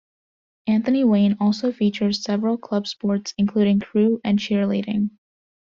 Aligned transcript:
Anthony 0.65 1.03
Wayne 1.03 1.37
also 1.39 1.71
features 1.71 2.23
several 2.23 2.57
Club 2.57 2.87
Sports 2.87 3.35
including 3.37 3.81
Crew 3.81 4.19
and 4.23 4.39
Cheerleading. 4.39 5.11